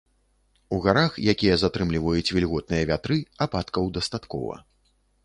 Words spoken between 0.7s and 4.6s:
У гарах, якія затрымліваюць вільготныя вятры, ападкаў дастаткова.